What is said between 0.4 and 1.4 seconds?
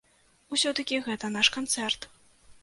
Усё-такі гэта